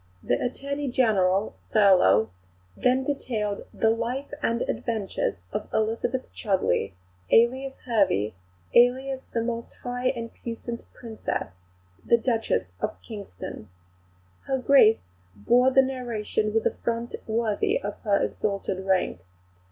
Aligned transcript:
The 0.23 0.43
Attorney 0.43 0.87
General, 0.89 1.53
Thurlow, 1.71 2.31
then 2.75 3.03
detailed 3.03 3.67
the 3.71 3.91
'Life 3.91 4.33
and 4.41 4.63
Adventures 4.63 5.35
of 5.53 5.71
Elizabeth 5.71 6.33
Chudleigh, 6.33 6.93
alias 7.29 7.81
Hervey, 7.81 8.33
alias 8.73 9.21
the 9.31 9.43
most 9.43 9.73
high 9.83 10.07
and 10.07 10.31
puissante 10.33 10.85
Princess, 10.91 11.49
the 12.03 12.17
Duchess 12.17 12.73
of 12.79 12.99
Kingston.' 13.03 13.69
Her 14.47 14.57
Grace 14.57 15.03
bore 15.35 15.69
the 15.69 15.83
narration 15.83 16.51
with 16.51 16.65
a 16.65 16.71
front 16.83 17.13
worthy 17.27 17.79
of 17.79 17.99
her 17.99 18.23
exalted 18.23 18.79
rank. 18.83 19.19